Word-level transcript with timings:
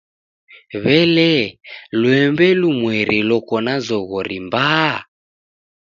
W'ele, 0.83 1.31
lwembe 1.99 2.47
lumweri 2.59 3.19
loko 3.29 3.55
na 3.65 3.73
zoghori 3.85 4.37
mbaa? 4.47 4.95